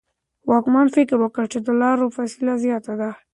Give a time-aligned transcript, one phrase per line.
[0.49, 3.09] واکمن فکر وکړ چې د لارو فاصله زیاته ده.